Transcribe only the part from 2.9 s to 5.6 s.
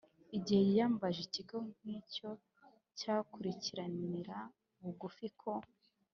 cyakurikiranira bugufi ko